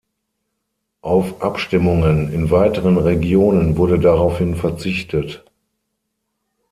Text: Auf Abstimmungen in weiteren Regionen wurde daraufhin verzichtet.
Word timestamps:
Auf 1.03 1.43
Abstimmungen 1.43 2.33
in 2.33 2.49
weiteren 2.49 2.97
Regionen 2.97 3.77
wurde 3.77 3.99
daraufhin 3.99 4.55
verzichtet. 4.55 5.45